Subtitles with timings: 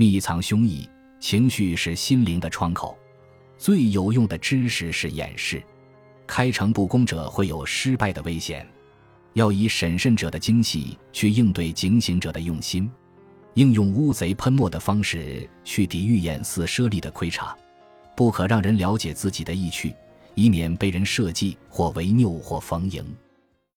[0.00, 2.96] 密藏凶意，情绪是心灵的窗口。
[3.58, 5.62] 最有用的知识是掩饰。
[6.26, 8.66] 开诚布公者会有失败的危险。
[9.34, 12.90] 要以审慎者的精细去应对警醒者的用心，
[13.52, 17.54] 应用乌贼喷墨的方式去抵御眼似猞猁的窥察。
[18.16, 19.94] 不可让人了解自己的意趣，
[20.34, 23.04] 以免被人设计或为拗或逢迎。